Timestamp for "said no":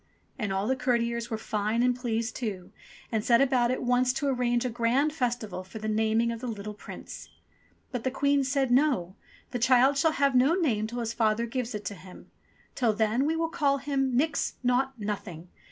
8.43-9.15